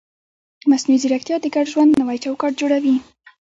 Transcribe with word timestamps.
مصنوعي 0.69 0.99
ځیرکتیا 1.03 1.35
د 1.41 1.45
ګډ 1.55 1.65
ژوند 1.73 1.91
نوی 2.01 2.17
چوکاټ 2.23 2.53
جوړوي. 2.61 2.95